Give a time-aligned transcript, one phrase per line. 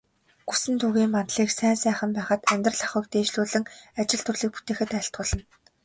[0.47, 3.63] Гүсэнтүгийн мандлыг сайн сайхан байхад, амьдрал ахуйг дээшлүүлэн,
[3.99, 5.43] ажил төрлийг бүтээхэд айлтгуулна.